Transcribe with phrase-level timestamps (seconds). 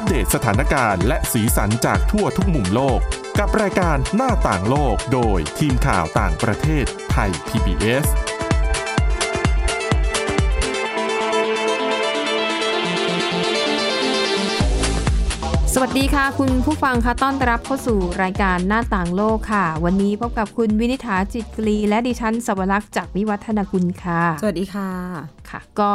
[0.00, 3.00] อัปเดตสถานการณ์และสีสันจากทั่วทุกมุมโลก
[3.38, 8.06] กับรายการหน้าต่างโลกโดยทีมข่าวต่างประเทศไทย PBS
[15.74, 24.90] สวัสดีค่ะ คุณผู้ฟังคะต้อนรับเข้าสู่รายการหน้าต่างโลกค่ะ วันนี้พบกับคุณวินิษฐาจิตกรีและดิฉันสวรักษ์จากวิวัฒนาคุณค่ะ สวัสดีค่ะ
[25.50, 25.92] ค่ะ ก็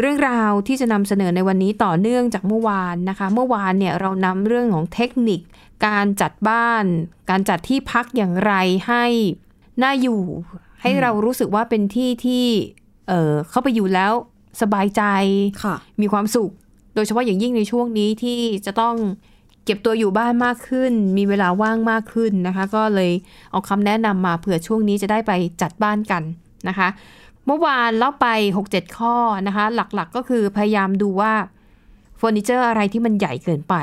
[0.00, 5.40] เรื่องราวที่จะนำเสนอในวันนี้ต่อเนื่องจากเมื่อวานนะคะ เมื่อวานเนี่ยเรานำเรื่องของเทคนิค
[5.86, 6.84] การจัดบ้าน
[7.30, 8.52] การจัดที่พักอย่างไร
[8.88, 9.04] ให้
[9.82, 10.22] น่าอยู่
[10.82, 12.46] ให้เรารู้สึกว่าเป็นที่ที่
[13.08, 14.12] เออเข้าไปอยู่แล้ว
[14.62, 15.02] สบายใจ
[15.62, 16.50] ค่ะมีความสุข
[16.94, 18.94] โดยเฉพาะอย่างยิ่งในช่วงนี้ที่จะต้อง
[19.64, 23.10] เก็บตัวอยู่บ้านมากขึ้น มีเวลาว่างมากขึ้นนะคะ ก็เลย
[23.50, 26.22] เอาคำแนะนำมาเผื่อช่วงนี้จะได้ไปจัดบ้านกัน
[26.68, 26.88] นะคะ
[27.48, 28.26] เมื่อวานเล่าไป
[28.62, 29.14] 6-7 ข้อ
[29.46, 31.32] นะคะ หลักๆก็คือพยายามดูว่า
[32.16, 33.74] เฟอร์นิเจอร์อะไรที่มันใหญ่เกินไป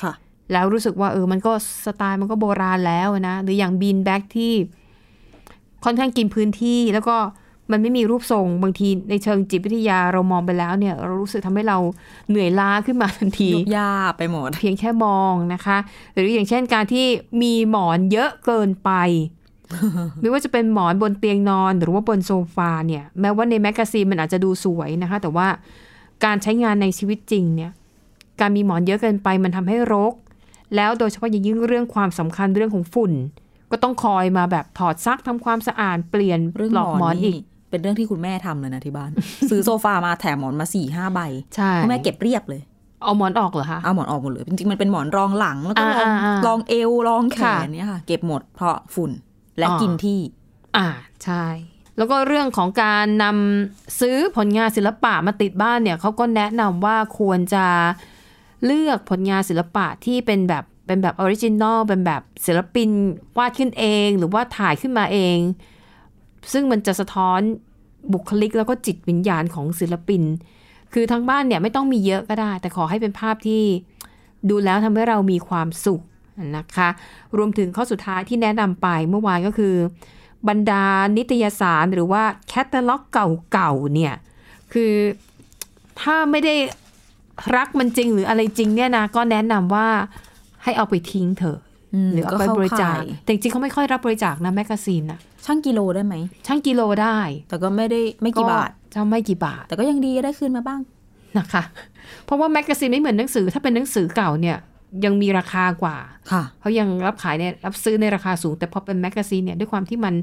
[0.00, 0.12] ค่ะ
[0.52, 1.52] แล้วรู้สึกว่าเออมันก็
[1.84, 4.52] สไตล์มันก็โบราณแล้วนะ หรืออย่าง bean bag ที่
[5.84, 7.16] ค่อนข้างกินพื้นที่แล้วก็
[7.70, 11.78] มันไม่มีรูปทรงบางทีในเชิงจิตวิทยาเรามองไปแล้วเนี่ย เรารู้สึกทำให้เรา
[12.28, 15.78] เหนื่อยล้าขึ้นมาทันทียุบยับไปหมด เพียงแค่มองนะคะ
[16.12, 17.06] หรืออย่างเช่นการที่
[17.42, 18.90] มีหมอนเยอะเกินไป
[20.20, 25.46] ไม่ว่าจะเป็นหมอนบนเตียงนอนหรือว่าบนโซฟาเนี่ย แม้ว่าใน magazine มันอาจจะดูสวยนะคะ แต่ว่า
[26.24, 27.72] การใช้งานในชีวิตจริงเนี่ย
[28.40, 30.14] การมีหมอนเยอะเกินไปมันทำให้รก
[30.76, 33.12] แล้วโดยเฉพาะอย่างยิ่งเรื่องความสำคัญเรื่องของฝุ่น
[33.70, 39.10] ก็ต้องคอยมาแบบถอดซักทำความสะอาดเปลี่ยนเรื่องหลหอกมหมออนนนี่อีกเป็นเรื่องที่คุณแม่ทำเลยนะที่บ้าน
[39.50, 41.20] ซื้อโซฟามาแถมหมอนมาสี่ห้าใบ
[41.56, 42.62] ใช่คุณแม่เก็บเรียบเลย
[43.04, 49.10] เอาหมอนออกเหรอคะ เอาหมอนออกหมดเลย จริงๆ มันเป็นหมอนรองหลัง แล้วก็รองอ่าอ่าอ่ารองเอววรองแขค่ะนเนี่ยค่ะ เก็บหมดเพราะฝุ่น
[49.58, 50.20] และอ๋อกินที่
[50.76, 50.88] อ่า
[51.24, 51.46] ใช่
[51.96, 57.66] แล้วก็เรื่องของการนำซื้อผลงานศิลปะมาติดบ้านเนี่ยเขาก็แนะนำว่าควรจะ
[58.64, 62.88] เลือกผลงานศิลปะที่เป็นแบบเป็นแบบ original เป็นแบบศิลปิน
[63.38, 65.38] วาดขึ้นเอง หรือว่าถ่ายขึ้นมาเอง
[66.52, 67.40] ซึ่งมันจะสะท้อน
[68.12, 70.22] บุคลิกแล้วก็จิตวิญญาณของศิลปิน
[70.92, 73.62] คือทั้งบ้านเนี่ยไม่ต้องมีเยอะก็ได้ แต่ขอให้เป็นภาพที่
[74.48, 76.02] ดูแล้วทำให้เรามีความสุข
[76.56, 76.88] นะคะ
[77.36, 79.74] รวมถึงข้อสุดท้ายที่แนะนำไปเมื่อวานก็คือ
[80.48, 80.84] บรรดา
[81.16, 83.02] นิตยสารหรือว่าแคตตาล็อก
[83.52, 84.14] เก่าๆเนี่ย
[84.72, 84.92] คือ
[86.00, 86.54] ถ้าไม่ได้
[87.56, 89.88] รักมันจริงหรืออะไรจริงเนี่ยนะ ก็แนะนำว่า
[90.62, 91.58] ให้เอาไปทิ้งเถอะ
[92.08, 96.14] มหรือเอาไปก็เข้าบริจาคข่ายแต่จริงๆเขาไม่ค่อยรับบริจาคนะ magazine นะชั่งกิโลได้ไหม
[96.46, 100.80] ชั่งกิโลได้ แต่ก็ไม่ได้ไม่กี่บาทจะไม่กี่บาท แต่ก็ยังดีได้คืนมาบ้าง
[101.38, 101.62] นะคะ
[102.24, 104.56] เพราะว่า magazine ไม่เหมือนหนังสือถ้าเป็นหนังสือเก่าเนี่ย
[105.04, 105.96] ยังมีราคากว่า
[106.30, 110.14] ค่ะเขายังรับขายเนี่ยรับซื้อในราคาสูง แต่พอเป็น magazine เนี่ยด้วยความที่มัน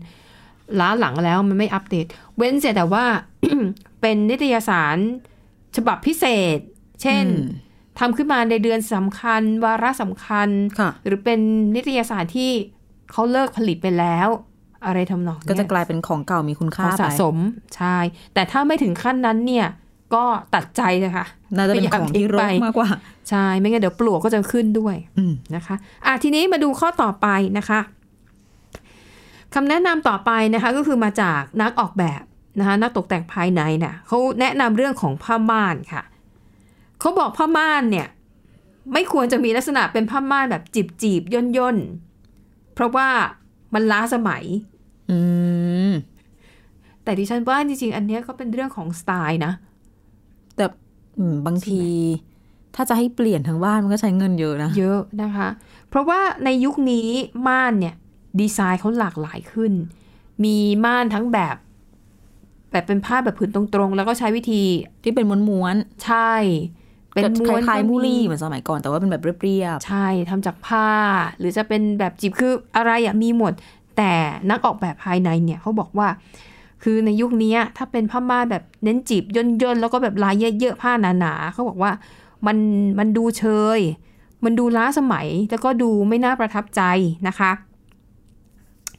[0.80, 2.06] ล้าหลังแล้วมันไม่อัปเดต
[2.38, 3.06] เว้นเสียแต่ว่า
[4.02, 4.98] เป็นนิตยสาร
[5.76, 6.26] ฉบับพิเศ
[6.58, 6.60] ษ
[7.02, 7.34] เช่นอื
[7.66, 7.68] ม
[8.00, 10.50] ทำขึ้นมาในเดือนสำคัญ วาระสำคัญ
[10.80, 11.40] ค่ะหรือเป็น
[11.76, 12.52] นิตยสารที่
[13.12, 14.28] เขาเลิกผลิตไปแล้ว
[14.86, 17.38] อะไรทำนองก็จะเนี้ยกลายเป็นของเก่ามีคุณขค่าองสะไปสม
[17.76, 17.98] ใช่
[18.34, 19.68] แต่ถ้าไม่ถึงขั้นนั้นเนี่ย
[20.14, 20.24] ก็
[20.56, 21.26] ตัดใจเลยค่ะ
[21.56, 22.90] น่าจะเป็นของที่รกมากกว่า
[23.30, 25.76] ใช่ ไม่งั้นเดี๋ยวปลวกก็จะขึ้นด้วยอืมนะคะ
[26.06, 27.28] อะทีนี้มาดูข้อต่อไป
[27.58, 27.80] นะคะ
[29.54, 32.24] คำแนะนำต่อไปนะคะก็คือมาจากนักออกแบบ
[32.60, 36.04] นะคะนักตกแต่งภายในเนี่ยเขาแนะนำเรื่องของผ้าม่านค่ะ
[37.00, 38.08] เขาบอกผ้าม่านเนี่ย
[38.94, 43.08] ไม่ควรจะมีลักษณะเป็นผ้าม่านแบบจีบจีบย่นย่นๆเพราะว่า
[43.74, 44.44] มันล้าสมัย
[45.10, 45.18] อื
[45.90, 45.92] ม
[47.04, 49.69] แต่ดิฉันว่าจริงๆ อันเนี้ยก็เป็นเรื่องของสไตล์นะแต่อืม
[51.46, 51.82] บางที
[52.76, 55.50] ถ้าจะให้เปลี่ยนทั้งบ้านมันก็ใช้เงินเยอะนะ เยอะนะคะ
[55.90, 57.08] เพราะว่าในยุคนี้
[57.48, 57.96] ม่านเนี่ย
[58.40, 59.74] ดีไซน์เขาหลากหลายขึ้น
[60.44, 61.56] มีม่านทั้งแบบ
[62.72, 64.64] แบบเป็นผ้าแบบผืนตรงๆ แล้วก็ใช้วิธี
[65.04, 65.76] ที่เป็นม้วน
[66.06, 70.88] ใช่ๆเป็นก็ม้วนคล้ายๆมูลี่ก็เหมือนสมัยก่อนแต่ว่าเป็นแบบเรียบใช่ทำจากผ้า
[71.40, 73.54] หรือจะเป็นแบบจีบคืออะไรอะมีหมด
[73.98, 74.14] แต่
[74.50, 76.08] นักออกแบบภายในเนี่ยเขาบอกว่า
[76.84, 81.92] คือในยุคนี้ถ้าเป็นผ้าม่านแบบเน้นจีบย่นๆแล้วก็แบบลายเยอะๆผ้าหนาๆเขาบอกว่า
[82.46, 82.58] มัน
[83.00, 83.44] มันดูเช
[83.78, 83.80] ย
[84.44, 86.82] มันดูล้าสมัยแล้วก็ดูไม่น่าประทับใจ
[87.28, 87.52] นะคะ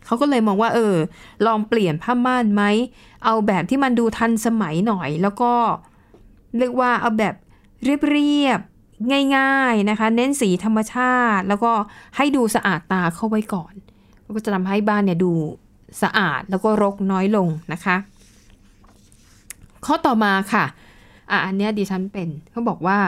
[0.07, 0.97] เขาก็เลยมองว่าเออ
[1.47, 2.63] ลองเปลี่ยนผ้าม่านไหม
[3.25, 5.53] เอาแบบที่มันดูทันสมัยหน่อย แล้วก็
[6.59, 7.35] เรียกว่าเอาแบบ
[7.85, 11.73] เรียบๆง่าย ๆนะคะ เน้นสีธรรมชาติ แล้วก็
[12.17, 13.75] ให้ดูสะอาดตาเข้าไว้ก่อน
[14.35, 15.33] ก็จะทำให้บ้านเนี่ยดู
[16.03, 17.97] สะอาดแล้วก็รกน้อยลงนะคะ
[19.87, 20.65] ข้อต่อมาค่ะ
[21.31, 22.99] อะอันเนี้ยดิฉันเป็นเขาบอกว่า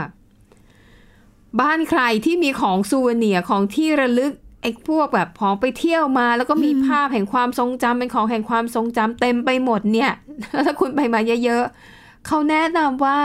[1.61, 4.33] บ้านใครที่มีของซูเวเนียร์ของที่ระลึก
[4.63, 10.11] ไอ้พวกแบบของไปเที่ยวมา แล้วก็มีภาพแห่งความทรงจำเป็นของแห่งความทรงจำเต็มไปหมดเนี่ย
[10.67, 13.21] ถ้าคุณไปมาเยอะๆเขาแนะนำว่า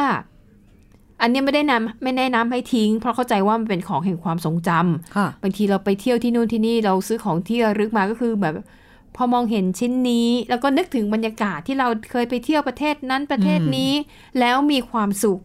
[1.21, 8.53] อันอันนี้ไม่ได้นำไม่แนะนำให้ทิ้ง เพราะเข้าใจว่ามันเป็นของแห่งความทรงจำค่ะบางทีเราไปเที่ยวที่นู่นที่นี่เราซื้อของที่ระลึกมาก็คือแบบ
[9.17, 13.91] พอมองเห็นชิ้นนี้ แล้วก็นึกถึงบรรยากาศที่เราเคยไปเที่ยวประเทศนั้นประเทศนี้
[14.39, 15.39] แล้วมีความสุข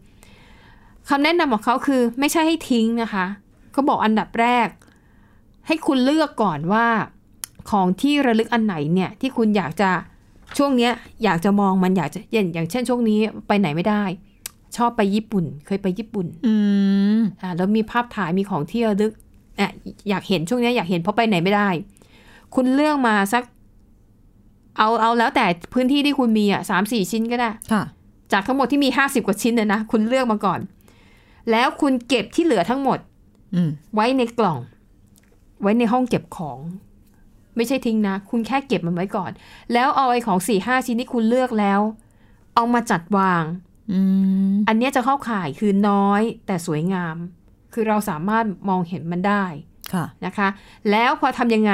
[1.09, 3.27] คำแนะนำของเขาคือไม่ใช่ให้ทิ้งนะคะ
[3.73, 4.69] เขาบอกอันดับแรก
[5.67, 6.87] ให้คุณเลือกก่อนว่า
[7.71, 9.91] ของที่ระลึกอันไหนเนี่ย ที่คุณอยากจะ
[10.59, 10.93] ช่วงเนี้ย
[11.25, 14.05] อยากจะมองมันอยากจะอย่างอย่างเช่นช่วงนี้ไปไหนไม่ได้
[14.77, 16.55] ชอบไปญี่ปุ่น เคยไปญี่ปุ่น อื
[17.19, 19.13] มอ่าแล้วมีภาพถ่ายมีของที่ระลึก
[19.61, 19.71] อะ
[20.09, 21.69] อยากเห็นช่วงเนี้ยอยากเห็นเพราะไปไหนไม่ได้
[22.55, 23.43] คุณเลือกมาสัก
[24.79, 27.83] เอาเอาแล้วแต่พื้นที่ที่คุณมีอะสามสี่ชิ้นก็ได้ค่ะ
[28.33, 30.61] จากทั้งหมดที่มีห้าสิบกว่าชิ้นเนี่ยนะคุณเลือกมาก่อน
[31.51, 32.99] แล้วคุณเก็บที่เหลือทั้งหมด
[33.55, 34.59] อืมไว้ในกล่อง
[35.63, 36.59] ไว้ในห้องเก็บของ
[37.57, 39.31] ไม่ใช่ทิ้งนะ คุณแค่เก็บมันไว้ก่อน
[39.73, 41.81] แล้วเอาไอ้ของสี่ห้าชิ้นที่คุณเลือกแล้ว
[42.55, 43.45] เอามาจัดวาง
[43.93, 44.01] อื
[44.53, 47.17] มอันเนี้ยจะเข้าข่ายคือน้อยแต่สวยงาม
[47.73, 49.45] คือเราสามารถมองเห็นมันได้
[49.93, 50.49] ค่ะนะคะ
[50.91, 51.73] แล้วพอทำยังไง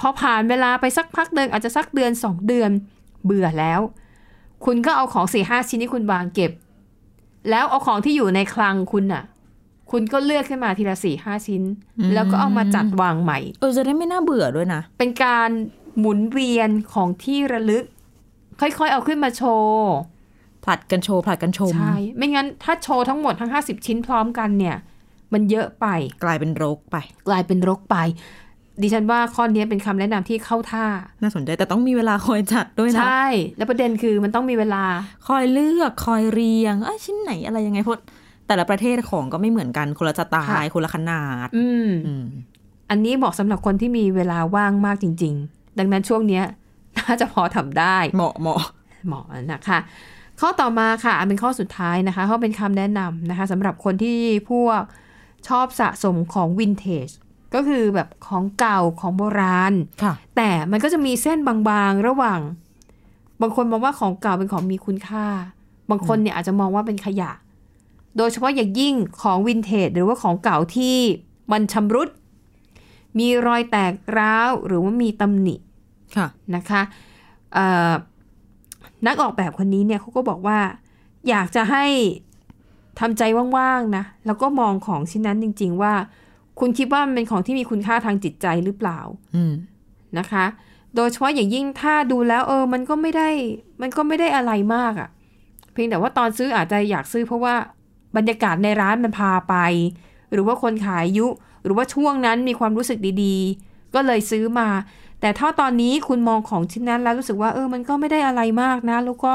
[0.00, 2.70] พอผ่านเวลาไปสักพักหนึ่งอาจจะสักเดือนสองเดือน
[3.24, 3.80] เบื่อแล้ว
[4.64, 6.52] คุณก็เอาของสี่ห้าชิ้นที่คุณวางเก็บ
[7.50, 9.24] แล้วเอาของที่อยู่ในคลังคุณน่ะ
[9.90, 11.62] คุณก็เลือกขึ้นมาทีละสี่ห้าชิ้น
[11.98, 15.50] อืมแล้วก็เอามาจัดวางใหม่ เออจะได้ไม่น่าเบื่อด้วยนะ เป็นการ
[15.98, 17.84] หมุนเวียนของที่ระลึก
[18.60, 19.90] ค่อยๆ เอาขึ้นมาโชว์
[20.64, 24.76] ผลัดกันโชว์ผลัดกันชมใช่ไม่งั้นถ้าโชว์ทั้งหมดทั้ง50ชิ้นพร้อมกันเนี่ย
[25.32, 25.86] มันเยอะไป
[26.24, 26.96] กลายเป็นรกไป
[27.28, 27.96] กลายเป็นรกไป
[28.82, 30.86] ดิฉันว่าข้อนี้เป็นคำแนะนำที่เข้าท่า
[31.22, 34.84] น่าสนใจแต่ต้องมีเวลาคอยจัดด้วยนะ ใช่ แล้วประเด็นคือมันต้องมีเวลา
[35.28, 38.00] คอยเลือกคอยเรียงเอ้ยชิ้นไหนอะไรยังไงเพราะ
[38.46, 42.24] แต่ละประเทศของก็ไม่เหมือนกันคนละสไตล์ค่ะคนละขนาดอืมอืม
[42.90, 46.44] อันนี้เหมาะสำหรับคนที่มีเวลาว่างมากจริง ๆ ดังนั้นช่วงเนี้ย
[46.98, 48.60] น่าจะพอทำได้ เหมาะเหมาะ
[49.06, 49.78] เหมาะนะคะ
[50.40, 54.18] ข้อต่อมาค่ะอันเป็นข้อสุดท้ายนะคะเขาเป็นคำแนะนำนะคะสำหรับคนที่
[54.50, 54.82] พวก
[55.48, 57.08] ชอบสะสมของวินเทจ
[57.54, 62.40] ก็คือแบบของเก่าของโบราณค่ะแต่มันก็จะมีเส้นบางๆ ระหว่าง
[63.40, 65.26] บางคนมองว่าของเก่าเป็นของมีคุณค่า
[65.90, 67.30] บางคนเนี่ยอาจจะมองว่าเป็นขยะ
[68.16, 70.96] โดยเฉพาะอย่างยิ่งของวินเทจหรือว่าของเก่าที่
[71.52, 72.08] มันชำรุด
[73.18, 75.56] มีรอยแตกร้าวหรือว่ามีตำหนิ
[76.16, 76.82] ค่ะนะคะ
[77.54, 77.92] เอ่อ
[79.06, 80.58] นักออกแบบคนนี้เนี่ยเขาก็บอกว่า
[81.28, 81.84] อยากจะให้
[83.00, 83.22] ทำใจ
[83.56, 85.92] ว่างๆนะ แล้วก็มองของชิ้นนั้นจริง ๆ ว่า
[86.58, 89.00] คุณคิดว่ามันเป็นของที่มีคุณค่าทางจิตใจหรือเปล่า
[89.34, 89.52] อืม
[90.18, 90.44] นะคะ
[90.96, 93.28] โดยเฉพาะอย่างยิ่งถ้าดูแล้วเออ มันก็ไม่ได้
[93.82, 95.08] มันก็ไม่ได้อะไรมากอะ่ะ
[95.72, 97.54] เพียงแต่ว่าตอนซื้ออาจจะอยากซื้อเพราะว่า
[98.16, 99.54] บรรยากาศในร้านมันพาไป
[100.32, 101.26] หรือว่าคนขายยุ
[101.64, 104.68] หรือว่าช่วงนั้นมีความรู้สึกดีๆ ก็เลยซื้อมา
[105.20, 109.34] แต่ถ้าตอนนี้คุณมองของชิ้นนั้นแล้วรู้สึกว่าเออ มันก็ไม่ได้อะไรมากนะ แล้วก็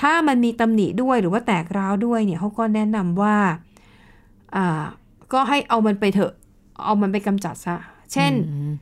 [0.00, 3.36] ถ้ามันมีตำหนิด้วยหรือว่าแตกร้าวด้วยเนี่ยเขาก็แนะนำว่า
[4.56, 4.84] อ่า
[5.32, 6.32] ก็ให้เอามันไปเถอะ
[6.84, 7.76] เอามันไปกำจัดซะ
[8.12, 8.72] เช่นอืม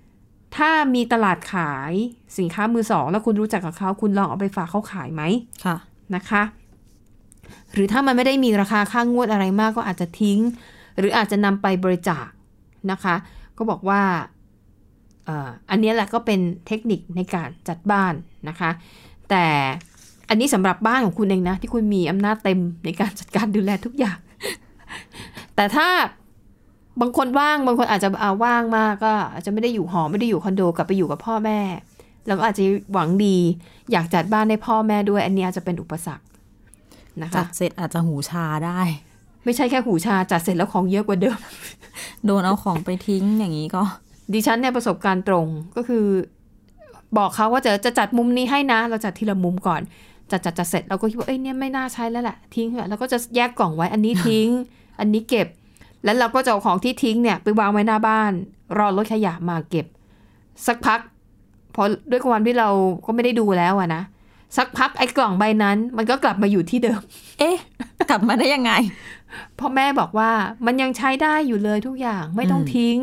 [0.57, 1.93] ถ้ามีตลาดขาย
[2.39, 5.23] สินค้ามือสอง แล้วคุณรู้จักกับเขาคุณลองเอาไปฝากเขาขายไหม
[5.65, 5.77] ค่ะ
[6.15, 6.43] นะคะ
[7.73, 10.39] หรือถ้ามันไม่ได้มีราคาค่างวดอะไรมากก็อาจจะทิ้ง
[10.99, 12.27] หรืออาจจะนำไปบริจาค
[12.91, 13.15] นะคะ
[13.57, 14.03] ก็บอกว่า
[15.25, 18.15] เอ่ออันเนี้ยแหละก็เป็นเทคนิคในการจัดบ้าน
[18.49, 18.71] นะคะ
[19.31, 19.47] แต่
[20.29, 24.19] อันนี้สำหรับบ้านของคุณเองนะ ที่คุณมีอำนาจเต็มในการจัดการดูแลทุกอย่าง
[25.55, 25.89] แต่ถ้า
[27.01, 31.61] บางคนว่างบางคนอาจจะเอาว่างมากก็ อาจจะไม่ได้อยู่หอไม่ได้อยู่คอนโดกลับไปอยู่กับพ่อแม่
[32.27, 32.63] แล้วก็อาจจะ
[32.93, 33.37] หวังดี
[33.93, 36.25] อยากจัดบ้านให้พ่อแม่ด้วย อันนี้อาจจะเป็นอุปสรรค
[37.21, 38.81] นะจัคะดเสร็จอาจจะหูชาได้
[39.45, 41.39] ไม่ใช่แค่หูชาจัดเสร็จแล้วของเยอะกว่าเดิม
[42.25, 43.83] โดนเอาของไปทิ้งอย่างนี้ก็
[44.33, 46.07] ดิฉันเนี่ยประสบการณ์ตรงก็คือ
[47.17, 49.81] บอกเขาว่าจะจะจัดมุมนี้ให้นะ เราจัดทีละมุมก่อน
[50.31, 54.49] จัดจัดจัดเสร็จเราก็คิดว่าเอ้ยเนี่ยไม่น่าใช้แล้วแหละทิ้งเถอะแล้วก็จะแยกกล่องไว้อันนี้ทิ้ง
[55.01, 55.49] อันนี้เก็บ
[56.07, 58.33] แล้วเราก็จะเอาของที่ทิ้งเนี่ยไปวางไว้หน้าบ้าน
[58.79, 59.87] รอรถขยะมาเก็บ
[60.67, 61.01] สักพัก
[61.75, 62.69] พอด้วยความที่เรา
[63.07, 64.03] ก็ไม่ได้ดูแล้วอะนะ
[64.57, 67.01] สักพักไอ้กล่องใบนั้น มันก็กลับมาอยู่ที่เดิม
[67.39, 67.57] เอ๊ะ
[68.11, 68.73] กลับมาได้ยังไง
[69.59, 70.31] พ่อแม่บอกว่า
[70.67, 72.99] มันยังใช้ได้อยู่เลยทุกอย่างไม่ต้องอืมทิ้ง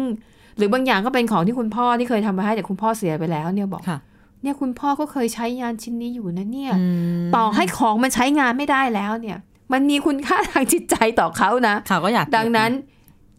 [0.58, 4.00] หรือบางอย่างก็เป็นของที่คุณพ่อที่เคยทำมาให้แต่คุณพ่อเสียไปแล้วเนี่ยบอกค่ะ
[4.42, 6.84] เนี่ยคุณพ่อก็เคยใช้งานชิ้นนี้อยู่นะเนี่ยอื
[7.24, 9.38] มต่อให้ของมันใช้งานไม่ได้แล้วเนี่ย
[9.74, 12.72] มันมีคุณค่าทางจิตใจต่อเขานะเขาก็อยากเก็บดังนั้น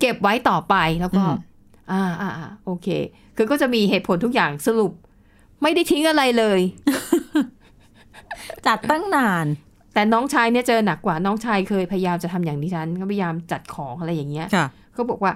[0.04, 1.36] เก็บไว้ต่อไปแล้วก็อืม
[1.92, 2.88] อ่าอ่าอ่าโอเค
[3.36, 4.92] คือก็จะมีเหตุผลทุกอย่างสรุป
[5.62, 6.60] ไม่ได้ทิ้งอะไรเลย
[8.66, 9.46] จัดตั้งนาน
[9.94, 15.32] แต่น้องชายเนี่ยเจอหนักกว่าน้องชายเคยพยายามจะทำอย่างดิฉัน ก็พยายามจัดของอะไรอย่างเงี้ยค่ะเขาบอกว่า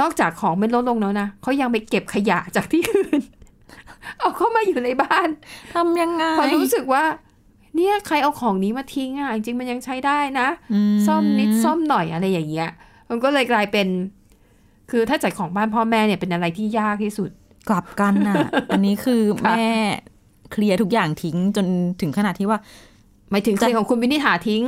[0.00, 3.20] นอกจากของไม่ลดลงแล้วนะเขายังไปเก็บขยะจากที่อื่น
[4.18, 5.28] เอาเข้ามาอยู่ในบ้าน
[5.74, 7.04] ทำยังไงพอรู้สึกว่า
[7.76, 10.48] เนี่ยใครเอาของนี้มาทิ้งอะจริงๆมันยังใช้ได้นะ
[10.92, 12.70] มซ่อมนิดซ่อมหน่อยอะไรอย่างเงี้ย
[13.10, 13.86] มันก็เลยกลายเป็น
[14.90, 17.30] คือถ้าจัดของบ้านพ่อแม่เนี่ยเป็นอะไรที่ยากที่สุด
[17.68, 18.36] กลับกันน่ะ
[18.68, 19.70] อันนี้คือค่ะแม่
[20.52, 21.66] เคลียร์ทุกอย่างทิ้งจน
[22.00, 22.58] ถึงขนาดที่ว่า
[23.30, 24.62] หมายถึงเคลของคุณวินิษฐาทิ้ง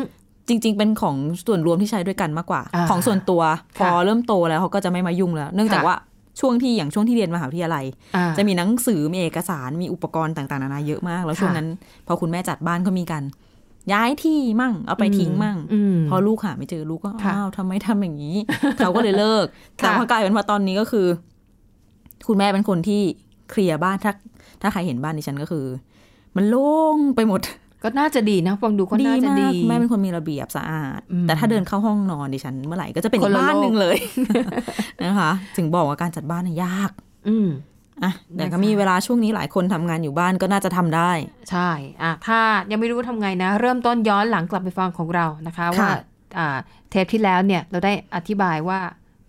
[0.48, 1.16] จริง ๆ เป็นของ
[1.46, 3.42] ส่วนรวมที่ใช้ด้วยกันมากกว่าอ่าของส่วนตัว
[3.78, 5.96] พอค่ะเริ่มโตแล้วเขาก็จะไม่มายุ่งแล้ว เนื่องจากค่ะว่า
[6.40, 7.84] ช่วงที่อย่างช่วงที่เรียนมหาวิทยาลัย
[8.16, 11.68] อ่าจะมีหนังสือมีเอกสารมีอุปกรณ์ต่างๆนานาเยอะมาก แล้วค่ะช่วงนั้น
[12.06, 13.22] พอคุณแม่จัดบ้านก็มีกัน
[13.92, 18.36] ย้ายที่มั่ง เอาไปทิ้งมั่งอืมพอลูกหาไม่เจอลูกก็ค่ะอ้าวทำไมทำอย่างนี้
[18.78, 19.44] เขาก็เลยเลิก
[19.76, 21.06] แต่ค่ะพอกลายเป็นว่าตอนนี้ก็คือ
[22.26, 23.00] คุณแม่เป็นคนที่
[23.50, 24.12] เคลียร์บ้านถ้า
[24.62, 25.64] ถ้าใครเห็นบ้านดิฉันก็คือ
[26.36, 27.40] มันโล่งไปหมด
[27.82, 33.96] ก็น่าจะดีนะฟังดูก็ดีน่าจะมากดีคุณแม่เป็นคนมีระเบียบสะอาดอืมแต่ถ้าเดินเข้าห้องนอนดิฉัน เมื่อไหร่ก็จะเป็นคนละบ้านหนึ่งโลกเลย
[35.02, 36.90] นะคะ ถึงบอกว่าการจัดบ้านน่ะยาก
[37.28, 37.48] อืม
[38.02, 41.12] อะแต่ก็นะคะมีเวลาช่วงนี้หลายคนทำงานอยู่บ้านก็น่าจะทำได้
[41.50, 41.70] ใช่
[42.02, 42.40] อะถ้า
[42.70, 45.90] ยังไม่รู้ทำไงนะ เริ่มต้นย้อนหลังกลับไปฟังของเรานะคะค่ะว่า
[46.38, 46.56] อ่า
[46.90, 48.80] เทปที่แล้วเนี่ยเราได้อธิบายว่า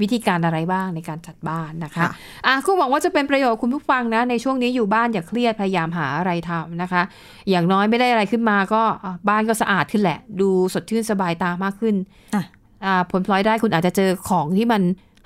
[0.02, 2.04] วิธีการอะไรบ้างในการจัดบ้านนะคะ
[2.46, 7.02] อะคุณหวังว่าจะเป็นประโยชน์คุณผู้ฟังนะ ในช่วงนี้อยู่บ้านอย่าเครียดพยายามหาอะไรทำนะคะ
[7.50, 11.96] อย่างน้อยไม่ได้อะไรขึ้นมาก็อะบ้านก็สะอาดขึ้นแหละ ดูสดชื่นสบายตามากขึ้น
[12.36, 12.44] อะ
[12.86, 14.82] อ่าผลพลอยได้คุณอาจจะเจอของที่มัน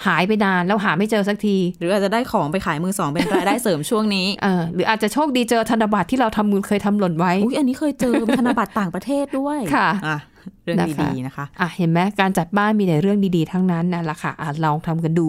[0.08, 10.18] หายไปนานแล้วหาไม่เจอสักที หรืออาจจะได้ของไปขายมือสองเป็นรายได้เสริมช่วงนี้เออหรืออาจจะโชคดีเจอธนบัตรที่เราทำมือเคยทำหล่นไว้ อุ้ยอันนี้เคยเจอธนบัตรต่างประเทศด้วยค่ะอะ
[10.64, 15.28] เรื่องนะคะดีๆนะคะอะเห็นไหมการจัดบ้านมีแต่เรื่องดีๆทั้งนั้นนั่นแหละค่ะอะลองทำกันดู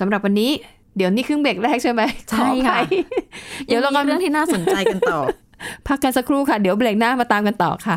[0.00, 0.50] สำหรับวันนี้
[0.96, 2.84] เดี๋ยวนี่ครึ่งเบรกแรกใช่ไหมใช่ค่ะขออภัย
[3.66, 5.20] เดี๋ยวเราก็ก็เรื่องที่น่าสนใจกันต่อ
[5.86, 7.96] พักกันสักครู่ค่ะ เดี๋ยวเบรกหน้ามาตามกันต่อค่ะ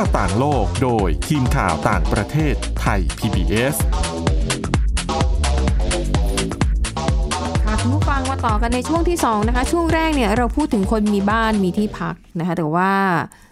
[0.00, 3.76] าต่างโลกโดยทีมข่าวต่างประเทศไทย PBS
[7.64, 12.92] ค่ะคุณผู้ฟังมาต่อกันในช่วงที่2นะคะช่วงแรกเนี่ยเราพูดถึงคนมีบ้านมีที่พักนะคะแต่ว่า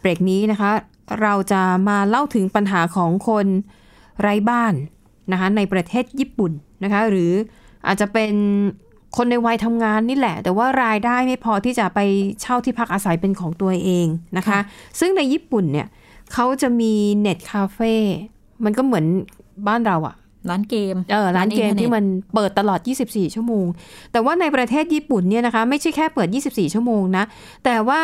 [0.01, 0.71] เบรกนี้นะคะ
[1.23, 3.47] เราจะมาเล่าถึงปัญหาของคน
[4.21, 4.75] ไร้บ้าน
[5.33, 6.53] นะคะในประเทศญี่ปุ่น
[6.85, 7.33] นะคะหรือ
[7.87, 8.33] อาจจะเป็น
[9.17, 12.01] คนในวัยทำงานนี่แหละ แต่ว่ารายได้ไม่พอที่จะไป
[12.41, 14.59] เช่าที่พักอาศัยเป็นของตัวเองนะคะ
[15.01, 15.87] ซึ่งในญี่ปุ่นเนี่ย
[16.35, 17.95] เขาจะมี net cafe
[18.64, 19.05] มันก็เหมือน
[19.69, 20.17] บ้านเราอะ
[20.50, 23.67] ร้านเกม เออ ร้านเกมอิทอร์เน็ตมันเปิดตลอด 24 ชั่วโมง
[24.12, 27.25] แต่ว่าในประเทศญี่ปุ่นเนี่ยนะคะ ไม่ใช่แค่เปิด 24 ชั่วโมงนะ
[27.64, 28.00] แต่ว่า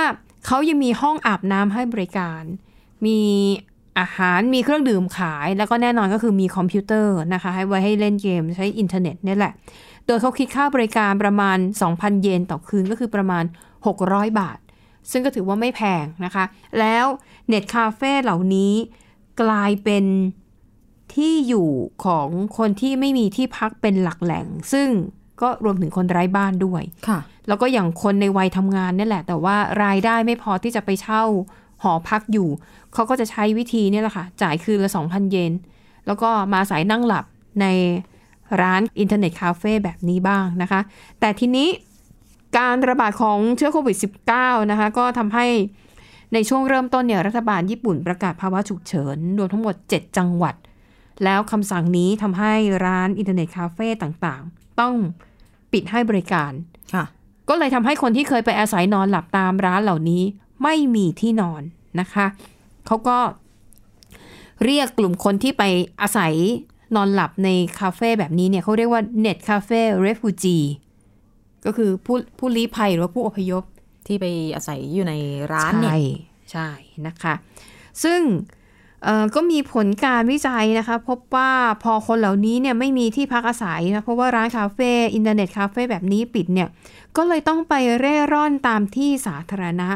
[0.46, 2.42] เขายังมีห้องอาบน้ำให้บริการ
[3.06, 3.18] มี
[3.98, 9.52] อาหาร มีเครื่องดื่มขาย แล้วก็แน่นอนก็คือมีคอมพิวเตอร์นะคะ ให้ไว้ให้เล่นเกมใช้อินเทอร์เน็ตเนี่ยแหละ
[10.06, 11.58] โดยเขาคิดค่าบริการประมาณ
[11.90, 13.44] 2,000 เยนต่อคืนก็คือประมาณ
[13.90, 14.58] 600 บาท
[15.10, 16.44] ซึ่งก็ถือว่าไม่แพงนะคะ
[16.78, 17.04] แล้ว
[17.48, 18.72] net cafe เหล่านี้
[19.42, 20.04] กลายเป็น
[21.14, 21.68] ที่อยู่
[22.04, 22.28] ของ
[22.58, 24.88] คนที่ไม่มีที่พักเป็นหลักแหล่ง ซึ่ง
[25.42, 31.22] ก็รวมถึงคนไร้บ้านด้วยค่ะ แล้วก็อย่างคนในวัยทำงานนี่แหละ แต่ว่ารายได้ไม่พอที่จะไปเช่า
[31.82, 32.48] หอพักอยู่
[32.92, 35.52] เขาก็จะใช้วิธีนี่แหละค่ะ จ่ายคืนละ 2,000 เยน
[36.06, 37.24] แล้วก็มาอาศัยนั่งหลับ
[37.60, 37.66] ใน
[38.62, 40.80] ร้านอินเทอร์เน็ตคาเฟ่แบบนี้บ้างนะคะ
[41.20, 41.68] แต่ทีนี้
[42.58, 43.96] การระบาดของเชื้อโควิด
[44.34, 45.46] -19 นะคะก็ทำให้
[46.34, 50.54] ในช่วงเริ่มต้นเนี่ยรัฐบาลญี่ปุ่นประกาศภาวะฉุกเฉินรวมทั้งหมด 7 จังหวัด
[51.24, 52.52] แล้วคำสั่งนี้ทำให้
[52.84, 54.94] ร้านอินเทอร์เน็ตคาเฟ่ต่างๆ ต้อง
[55.72, 56.52] ปิดให้บริการ
[56.94, 57.04] ค่ะ
[57.48, 60.22] ก็เลยทำให้คนที่เคยไปอาศัยนอนหลับตามร้านเหล่านี้
[60.62, 61.62] ไม่มีที่นอน
[62.00, 62.26] นะคะ
[62.86, 63.18] เขาก็
[64.64, 65.62] เรียกกลุ่มคนที่ไป
[66.02, 66.34] อาศัย
[66.96, 70.58] นอนหลับในคาเฟ่แบบนี้เนี่ยเขาเรียกว่า net cafe refugee
[71.64, 73.64] ก็คือผู้ผู้ลี้ภัยหรือว่าผู้อพยพ
[74.06, 75.14] ที่ไปอาศัยอยู่ใน
[75.52, 76.00] ร้านเนี่ย ใช่
[76.52, 76.68] ใช่
[77.06, 77.34] นะคะ
[78.02, 78.20] ซึ่ง
[79.04, 81.50] เอ่อก็มีผลการวิจัยนะคะ พบว่า
[81.82, 86.68] พอคนเหล่านี้เนี่ยไม่มีที่พักอาศัยนะเพราะว่าร้านคาเฟ่อินเทอร์เน็ตคาเฟ่แบบนี้ปิดเนี่ย
[87.16, 89.90] ก็เลยต้องไปเร่ร่อนตามที่สาธารณะ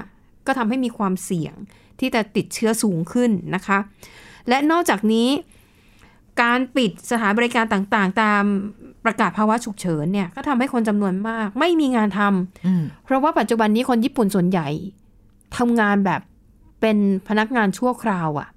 [0.47, 1.55] ก็ทำให้มีความเสี่ยง
[2.01, 3.79] ที่จะติดเชื้อสูงขึ้นนะคะ
[4.49, 5.29] และนอกจากนี้
[6.43, 8.43] การปิดสถานบริการต่างๆ ตาม
[9.05, 14.69] ประกาศภาวะฉุกเฉินเนี่ยก็ทำให้คนจำนวนมาก ไม่มีงานทำอืมเพราะว่าปัจจุบันนี้คนญี่ปุ่นส่วนใหญ่
[15.59, 16.21] ทำงานแบบ
[16.81, 16.97] เป็น
[17.29, 18.49] พนักงานชั่วคราวอะ่ะ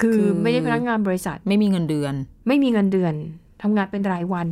[0.00, 2.14] คือคือไม่ได้พนักงานบริษัท ไม่มีเงินเดือน
[2.46, 3.14] ไม่มีเงินเดือน
[3.62, 4.48] ทำงานเป็นรายวัน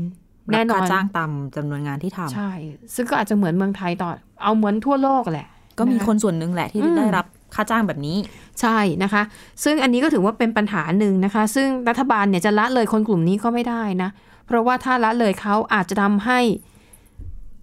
[0.53, 2.51] แน่นอนรับค่าจ้างตามจำนวนงานที่ทำใช่
[2.95, 8.17] ซึ่งก็อาจจะเหมือนเมืองไทยตอนเอาเหมือนทั่วโลกแหละ ก็มีะะคนส่วนหนึ่งแหละที่อืมได้รับ ค่าจ้างแบบนี้
[8.61, 9.23] ใช่นะคะ
[9.65, 14.11] ซึ่งอันนี้ก็ถือว่าเป็นปัญหาหนึ่งนะคะ ซึ่งรัฐบาลเนี่ยจะละเลยคนกลุ่มนี้ก็ไม่ได้นะ
[14.47, 16.41] เพราะว่าถ้าละเลยเขาอาจจะทำให้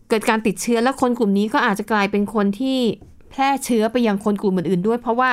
[0.10, 2.78] เกิดการติดเชื้อและคนกลุ่มนี้ก็อาจจะกลายเป็นคนที่
[3.30, 5.30] แพร่เชื้อไปยังคนกลุ่มอื่นๆด้วย เพราะว่า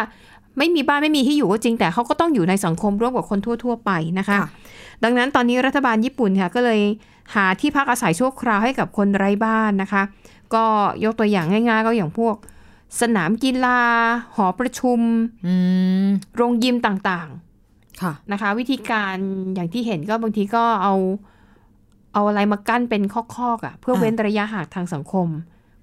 [0.58, 4.48] ไม่มีบ้านไม่มีที่อยู่ก็จริงแต่เขาก็ต้องอยู่ในสังคมร่วมกับคนทั่ว ๆ ไปนะคะค่ะ
[5.04, 6.80] ดังนั้นตอนนี้รัฐบาลญี่ปุ่นค่ะก็เลย
[7.34, 10.02] หาที่พักอาศัยชั่วคราวให้กับคนไร้บ้านนะคะ
[10.54, 10.64] ก็
[11.04, 12.36] ยกตัวอย่างง่าย ๆ ก็อย่างพวก
[13.00, 13.80] สนามกีฬา
[14.34, 15.00] หอประชุม
[15.46, 15.54] อื
[16.04, 17.28] มโรงยิมต่าง
[18.02, 19.16] ค่ะๆนะคะ วิธีการ
[19.54, 20.94] อย่างที่เห็นก็บางทีก็เอา
[22.14, 25.28] เอาอะไรมากั้นเป็นข้อกๆอะ่ะ เพื่ออ่าเว้นระยะห่างทางสังคม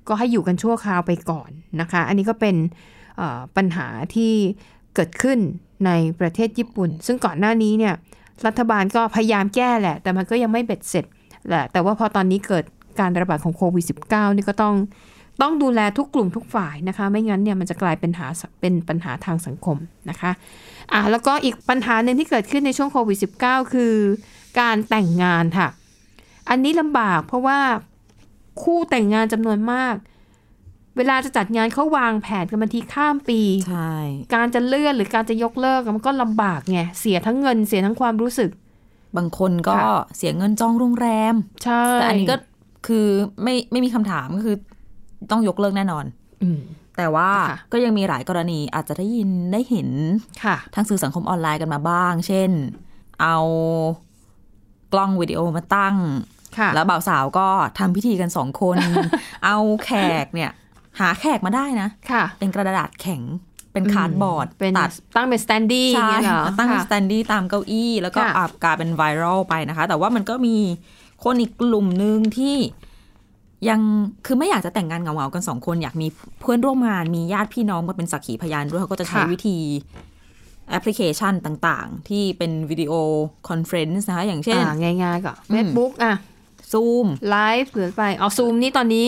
[0.08, 1.50] ก็ให้อยู่กันชั่วคราวไปก่อน
[1.82, 2.56] นะคะ อันนี้ก็เป็น
[3.18, 4.34] เอ่อปัญหาที่
[4.96, 5.40] เกิดขึ้น
[5.86, 7.94] ในประเทศญี่ปุ่น ซึ่งก่อนหน้านี้เนี่ย
[8.46, 11.06] รัฐบาลก็พยายามแก้แหละ แต่มันก็ยังไม่เบ็ดเสร็จ
[11.48, 12.66] แหละแต่ว่าพอตอนนี้เกิด
[13.00, 14.76] การระบาดของโควิด -19 นี่ก็ต้อง
[15.42, 18.28] ต้องดูแลทุกกลุ่มทุกฝ่ายนะคะ ไม่งั้นเนี่ยมันจะกลายเป็นหา
[18.62, 19.78] เป็นปัญหาทางสังคม
[20.10, 20.32] นะคะ
[20.94, 23.94] อะแล้วก็อีกปัญหาหนึ่งที่เกิดขึ้นในช่วงโควิด -19 คือ
[24.60, 25.68] การแต่งงานค่ะ
[26.50, 27.60] อันนี้ลำบากเพราะว่า
[28.62, 29.96] คู่แต่งงานจำนวนมาก
[30.98, 33.94] เวลาจะจัดงานเขาวางแผนกันบางทีข้ามปี ใช่
[34.34, 38.52] การจะเลื่อนหรือการจะยกเลิกมันก็ลำบากไง เสียทั้งเงินเสียทั้งความรู้สึก
[39.18, 42.36] บางคนก็ค่ะเสียเงินจองโรงแรม ใช่ แต่อันนี้ก็
[42.88, 43.08] คือ
[43.44, 44.58] ไม่ไม่มีคำถามก็คือ
[45.32, 46.06] ต้องยกเลิกแน่นอน
[46.44, 46.60] อืม
[46.98, 49.90] แต่ว่าค่ะก็ยังมีหลายกรณีอาจจะได้ยินได้เห็น
[50.44, 52.50] ค่ะทางสื่อสังคมออนไลน์กันมาบ้าง เช่น
[53.22, 53.38] เอา
[54.94, 55.96] กล้องวิดีโอมาตั้ง
[56.58, 57.48] ค่ะแล้วบ่าวสาวก็
[57.80, 58.78] ทำพิธีกันสองคน
[59.46, 59.92] เอาแข
[60.24, 60.52] กเนี่ย
[61.00, 63.22] หาแขกมาได้นะเป็นค่ะ เป็นกระดาษแข็ง
[63.74, 70.58] เป็น cardboard เป็นตัดตั้งเป็น standee ใช่เงี้ยเหรอตั้งค่ะ standee ตามเก้าอี้ แล้วก็ค่ะอับกลายเป็น viral ไปนะคะ แต่ว่ามันก็มี
[71.24, 72.56] คนอีกกลุ่มหนึ่งที่
[73.70, 73.80] ยัง
[74.26, 76.08] คือไม่อยากจะแต่งงานเหงาๆกันสองคน อยากมี
[76.42, 79.58] เพื่อนร่วมงานมีญาติพี่น้องมาเป็นสักขีพยานด้วยเขาก็จะใช้ค่ะวิธี
[80.70, 86.14] แอปพลิเคชันต่างๆ ที่เป็น video conference นะคะ อย่างเช่นอ่าง่ายๆก็อืม Facebook อะ
[86.72, 89.08] ซูมไลฟ์หรือไปเอาซูมนี่ตอนนี้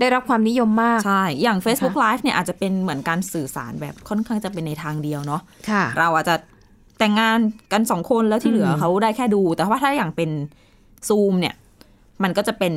[0.00, 6.34] ได้รับความนิยมมาก ใช่ อย่าง Facebook Live เนี่ยอาจจะเป็นเหมือนการสื่อสารแบบค่อนข้างจะเป็นในทางเดียวเนาะค่ะเราอาจจะ
[6.98, 7.38] แต่งงาน
[7.72, 10.30] กันสองคนแล้วที่เหลืออืมเขาได้แค่ดู แต่ว่าถ้าอย่างเป็น
[11.08, 11.54] ซูมเนี่ย
[12.22, 12.74] มันก็จะเป็น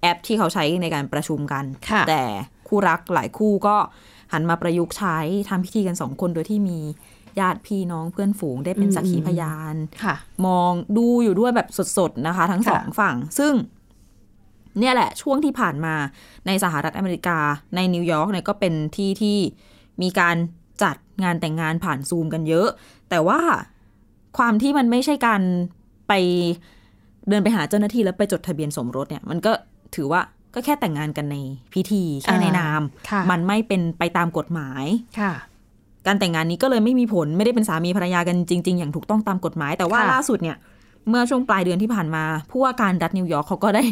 [0.00, 2.22] แอปที่เขาใช้ในการประชุมกันค่ะแต่
[2.68, 3.76] คู่รักหลายคู่ก็
[4.32, 6.78] หันมาประยุกต์ใช้ทำพิธีกันสองคนโดยที่มี
[7.40, 13.54] ญาติพี่น้องเพื่อนฝูงได้เป็นสักขีพยานค่ะมองดูอยู่ด้วยแบบสดๆนะคะ ทั้งสองค่ะฝั่ง ซึ่ง
[14.78, 15.94] เนี่ยแหละ ช่วงที่ผ่านมา
[16.46, 17.38] ในสหรัฐอเมริกา
[17.74, 19.38] ในนิวยอร์กเนี่ยก็เป็นที่ที่
[20.02, 20.36] มีการ
[20.82, 22.68] จัดงานแต่งงานผ่านซูมกันเยอะ
[23.10, 23.40] แต่ว่า
[24.38, 25.42] ความที่มันไม่ใช่การ
[26.08, 26.12] ไป
[27.28, 29.52] เดินไปหาเจ้าหน้าที่แล้วไปจดทะเบียนสมรสเนี่ย มันก็
[29.96, 30.20] ถือว่า
[30.54, 31.36] ก็แค่แต่งงานกันใน
[31.74, 34.84] พิธีแค่ในนามค่ะมันไม่เป็นไปตามกฎหมาย
[35.20, 35.32] ค่ะ
[36.06, 40.56] การแต่งงานนี้ก็เลยไม่มีผลไม่ได้เป็นสามีภรรยากันจริง ๆ อย่างถูกต้องตามกฎหมาย แต่ว่าค่ะล่าสุดเนี่ย
[41.08, 43.84] เมื่อช่วงปลายเดือนที่ผ่านมา ผู้ว่าการรัฐนิวยอร์กเขาก็ได้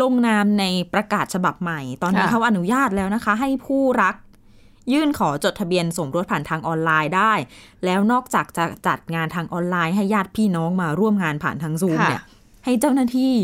[0.00, 4.14] ลงนามในประกาศฉบับใหม่ ตอนนี้ค่ะเขาอนุญาตแล้วนะคะ ให้ผู้รัก
[4.92, 7.32] ยื่นขอจดทะเบียนสมรสผ่านทางออนไลน์ได้
[7.84, 12.22] แล้วนอกจากจะจัดงานทางออนไลน์ให้ญาติพี่น้องมาร่วมงานผ่านทางซูมค่ะเนี่ย
[12.64, 13.34] ให้เจ้าหน้าที่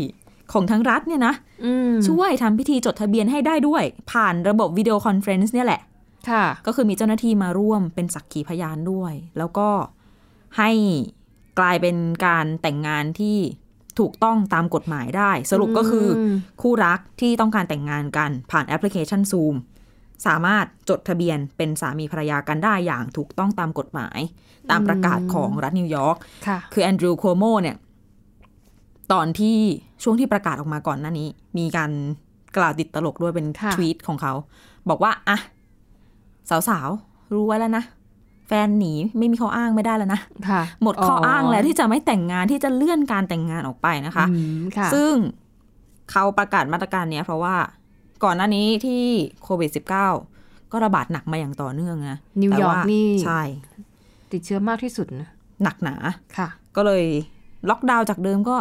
[0.51, 1.33] ของทั้งรัฐเนี่ยนะ
[1.65, 5.81] อืมช่วยทำพิธีจดทะเบียนให้ได้ด้วย ผ่านระบบ video conference เนี่ยแหละ
[6.29, 9.69] ค่ะ ก็คือมีเจ้าหน้าที่มาร่วมเป็นสักขีพยานด้วย แล้วก็
[10.57, 10.71] ให้
[11.59, 13.37] กลายเป็นการแต่งงานที่
[13.99, 19.55] ถูกต้องตามกฎหมายได้ สรุปก็คืออมคู่รักที่ต้องการแต่งงานกันผ่านแอปพลิเคชัน Zoom
[20.25, 24.19] สามารถจดทะเบียนเป็นสามีภรรยากันได้อย่างถูกต้องตามกฎหมาย
[24.71, 27.75] ตามประกาศของรัฐนิวยอร์กค่ะคือแอนดรูว์โคโมเนี่ย
[29.11, 29.57] ตอนที่
[30.03, 31.91] ช่วงที่ประกาศออกมาก่อนหน้านี้ มีการ
[32.57, 34.33] กล่าวติดตลกด้วยเป็นค่ะทวีตของเขา
[34.89, 35.37] บอกว่าอะ
[36.69, 37.83] สาวๆ รู้ไว้แล้วนะ
[38.47, 45.13] แฟนหนีไม่มีข้ออ้างไม่ได้แล้วนะค่ะหมดข้อออ้างแล้วที่จะไม่แต่งงานที่จะเลื่อนการแต่งงานออกไปนะคะอืมค่ะซึ่ง
[46.11, 47.55] เขาประกาศมาตรการเนี้ยเพราะว่า
[48.23, 49.03] ก่อนหน้านี้ที่
[49.43, 53.41] โควิด -19 ก็ระบาดหนักมาอย่างต่อเนื่องนะนิวยอร์กแต่านี่ใช่
[54.31, 55.29] ติดเชื้อมากที่สุดนะ
[55.63, 55.95] หนักหนา
[56.37, 57.03] ค่ะ ก็เลย
[57.69, 58.55] ล็อกดาวน์จากเดิมก็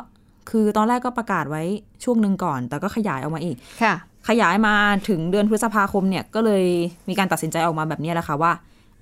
[0.50, 1.62] คือตอนแรกก็ประกาศไว้
[2.04, 3.94] ช่วงหนึ่งก่อน แต่ก็ขยายออกมาอีกค่ะ
[4.28, 4.74] ขยายมา
[5.08, 6.64] ถึงเดือนพฤษภาคมเนี่ยก็เลย
[7.08, 8.52] มีการตัดสินใจออกมาแบบนี้แหละค่ะว่า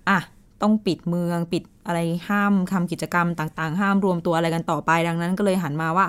[0.08, 0.18] อะ
[0.62, 6.06] ต้องปิดเมืองปิดอะไรห้ามทำกิจกรรมต่างๆ ห้ามรวมตัวอะไรกันต่อไปดังนั้นก็เลยหันมาว่า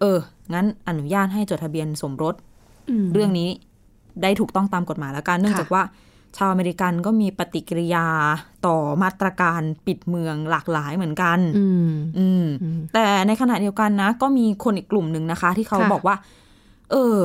[0.00, 0.18] เออ
[0.54, 3.48] งั้นอนุญาตให้จดทะเบียนสมรสเรื่องนี้
[4.22, 5.82] ได้ถูกต้องตามกฎหมายแล้วกันเนื่องค่ะจากว่า
[6.36, 8.06] ชาวอเมริกันก็มีปฏิกิริยา
[8.66, 16.16] ต่อมาตรการปิดเมืองหลากหลายเหมือนกันอืมอืมอืมแต่ในขณะเดียวกันนะ ก็มีคนอีกกลุ่มหนึ่งนะคะ ที่เขาค่ะบอกว่า
[16.90, 17.18] เออ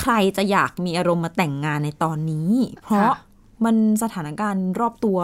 [0.00, 2.50] ใครจะอยากมีอารมณ์มาแต่งงานในตอนนี้
[2.82, 3.10] เพราะ
[3.64, 5.18] มันสถานการณ์รอบตัว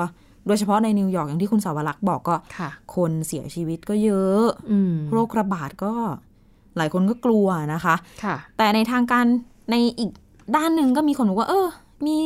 [0.47, 5.93] โดยเฉพาะในนิวยอร์กอย่างที่คุณสาวรักษ์บอกก็ค่ะคนเสียชีวิตก็เยอะอืมโรคระบาดก็
[6.77, 9.27] หลายคนก็กลัวนะคะค่ะแต่ในทางการ
[9.71, 10.11] ในอีก
[10.57, 11.67] ด้านหนึ่งก็มีคนบอกว่า เออ
[12.07, 12.17] มี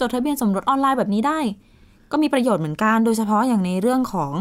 [0.00, 1.38] จดทะเบียนสมรสออนไลน์แบบนี้ได้
[2.10, 4.32] ก็มีประโยชน์เหมือนกัน โดยเฉพาะอย่างในเรื่องของ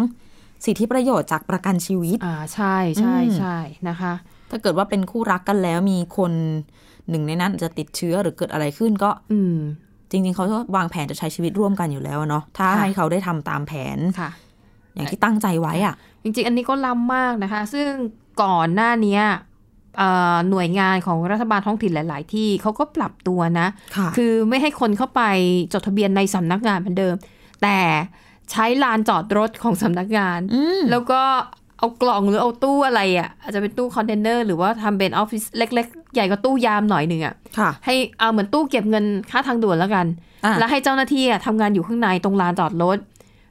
[0.65, 3.57] สิทธิประโยชน์จากประกันชีวิต อ่าใช่ใช่อืมใช่
[3.89, 4.13] นะคะ
[4.49, 6.31] ถ้าเกิดว่าเป็นคู่รักกันแล้วมีคน
[7.09, 9.57] หนึ่งในนั้นจะติดเชื้อหรือเกิดอะไรขึ้นก็ อืม
[10.09, 14.31] จริง ๆ เขาก็วางแผนจะใช้ชีวิตร่วมกันอยู่แล้วเนาะถ้าค่ะให้เขาได้ทำตามแผน ค่ะ
[14.93, 17.89] อย่างที่ตั้งใจไว้อะจริงๆ อันนี้ก็ล้ำมากนะคะ ซึ่ง
[18.43, 19.50] ก่อนหน้าเนี้ยเอ่อ
[20.49, 25.21] หน่วยงานของรัฐบาลท้องถิ่นหลาย ๆ ที่เขาก็ปรับตัวนะค่ะคือไม่ให้คนเข้าไป
[25.73, 27.15] จดทะเบียนในสำนักงานเหมือนเดิม
[27.63, 27.77] แต่
[28.51, 31.21] ใช้ลานจอดรถของสำนักงานอืมแล้วก็
[31.77, 40.05] เอากล่องหรือเอาตู้อะไรอะอาจจะเป็นตู้คอนเทนเนอร์หรือว่าทำเป็นออฟฟิศเล็ก ๆ ใหญ่กว่าตู้ยามหน่อยหนึ่งอะค่ะให้เอาเหมือนตู้เก็บเงินค่าทางด่วนแล้วกัน
[40.45, 42.97] อะแล้วให้เจ้าหน้าที่อะทำงานอยู่ข้างในตรงลานจอดรถ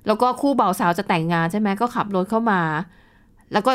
[0.06, 2.60] แล้วก็คู่บ่าวสาวจะแต่งงานใช่ไหมก็ขับรถเข้ามา
[3.52, 3.72] แล้วก็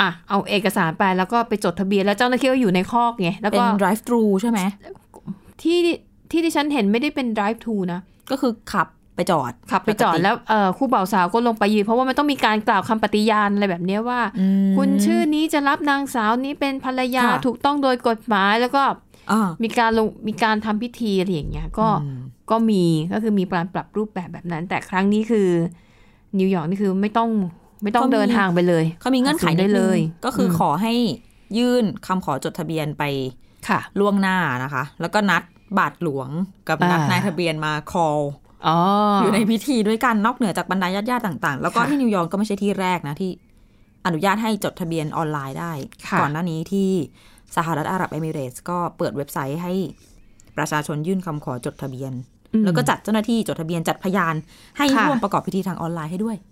[0.00, 4.60] อะเอาเอกสารไปแล้วก็ไปจดทะเบียนแล้วเจ้าหน้าที่ก็อยู่ในคอกไงแล้วเป็นก็ drive thru ใช่ไหม
[5.62, 5.78] ที่
[6.30, 8.00] ที่ที่ฉันเห็นไม่ได้เป็น drive to นะ
[8.30, 18.82] ก็คือขับไปจอดขับไปจอดปกติแล้วเอ่อคู่บ่าวสาวก็ลงไปยืนเพราะว่ามันต้องมีการกล่าวคำปฏิญาณอะไรแบบเนี้ยว่าอืมคุณชื่อนี้จะรับนางสาวนี้เป็นภรรยาค่ะถูกต้องโดยกฎหมายแล้วก็
[19.32, 25.48] อ่ามีการลงมีการทำพิธีอะไรอย่างเงี้ยก็อืมก็มีก็คือมีการปรับรูปแบบแบบนั้น แต่ครั้งนี้คือ
[26.38, 27.30] นิวยอร์กนี่คือไม่ต้อง
[27.82, 30.94] ไม่ต้องเขามีเดินทางไปเลยเขามีเงื่อนไขตัดสินได้นิดนึงเลย ก็คืออมขอให้
[31.58, 33.02] ยื่นคำขอจดทะเบียนไป
[33.68, 35.42] ค่ะ ล่วงหน้านะคะ แล้วก็นัด
[35.78, 36.28] บาทหลวง
[36.68, 38.22] กับนัดอ่านายทะเบียนมา call
[38.66, 38.76] อ๋อ
[39.20, 43.30] ออยู่ในพิธีด้วยกันนอกเหนือจากบรรดาญาติญาติๆต่าง ๆ แล้วก็ค่ะที่นิวยอร์กก็ไม่ใช่ที่แรกนะที่
[44.06, 45.72] อนุญาตให้จดทะเบียนออนไลน์ได้
[46.08, 46.90] ค่ะก่อนหน้านี้ที่
[47.56, 49.72] สหรัฐอาหรับเอมิเรตส์ก็เปิดเว็บไซต์ให้
[50.56, 52.12] ประชาชนยื่นคำขอจดทะเบียน
[52.52, 54.34] อืมแล้วก็จัดเจ้าหน้าที่จดทะเบียนจัดพยาน
[54.78, 56.51] ให้ค่ะร่วมประกอบพิธีทางออนไลน์ให้ด้วยอ่าฮ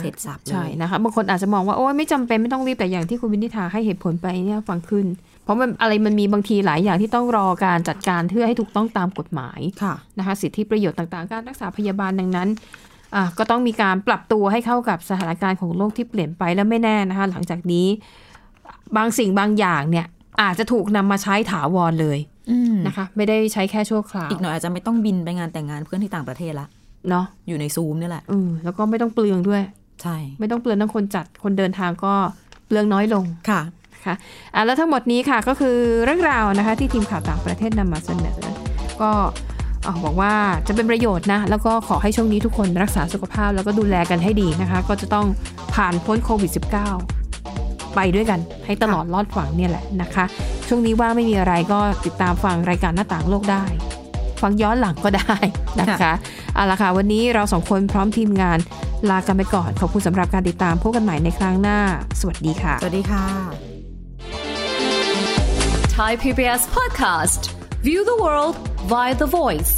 [0.00, 5.06] เสร็จสับเลใช่ยนะคะบางคนอาจจะมองว่าโอ้ยไม่จำเป็นไม่ต้องรีบแต่อย่างที่คุณวินิธาให้เหตุผลไปเนี่ยฟังขึ้น
[5.44, 12.48] เพราะมันอะไรมันมีบางทีหลายอย่างที่ต้องรอการจัดการเพื่อให้ถูกต้องตามกฎหมายค่ะนะคะสิทธิประโยชน์ต่างๆ การรักษาพยาบาลดังนั้น
[13.14, 17.86] อะก็ต้องมีการปรับตัวให้เข้ากับสถานการณ์ของโลกที่เปลี่ยนไปแล้วไม่แน่นะคะ หลังจากนี้
[18.96, 20.06] บางสิ่งบางอย่างเนี่ย
[20.42, 22.18] อาจจะถูกนำมาใช้ถาวรเลย
[22.50, 26.66] อืมนะคะ ไม่ได้ใช้แค่ชั่วคราวอีกหน่อยอาจจะไม่ต้องบินไปงานแต่งงานเพื่อนที่ต่างประเทศละ
[27.10, 29.62] เนาะอยู่ในซูมนี่แหละอืมแล้วก็ไม่ต้องเปลืองด้วย
[30.02, 32.14] ใช่ ไม่ต้องเปลืองทั้งคนจัดคนเดินทางก็
[32.66, 33.60] เปลืองน้อยลงค่ะ
[34.04, 34.14] ค่ะ
[34.54, 38.38] อะแล้วทั้งหมดนี้ค่ะก็คือเรื่องราวนะคะ ที่ทีมข่าวต่างประเทศนำมาเสนอ
[39.00, 39.10] ก็
[39.86, 40.32] อะบอกว่า
[40.68, 45.26] จะเป็นประโยชน์นะ แล้วก็ขอให้ช่วงนี้ทุกคนรักษาสุขภาพแล้วก็ดูแลกันให้ดีนะคะ ก็จะต้อง
[45.74, 46.50] ผ่านพ้นโควิด
[47.22, 50.24] -19 ไปด้วยกันให้ตลอดรอดฝั่งเนี่ยแหละนะคะ
[50.68, 53.64] ช่วงนี้ว่างไม่มีอะไรก็ติดตามฟังรายการหน้าต่างโลกได้
[54.44, 55.34] ฟังย้อนหลังก็ได้
[55.80, 56.12] นะคะ
[56.54, 58.58] เอาละค่ะวันนี้เราสองคนพร้อมทีมงาน
[59.10, 61.78] ลากันไปก่อน ขอบคุณสำหรับการติดตามพบกันใหม่ในครั้งหน้า
[62.20, 63.24] สวัสดีค่ะ สวัสดีค่ะ
[65.96, 67.40] Thai PBS podcast.
[67.86, 68.56] View the world
[68.92, 69.72] via the voice.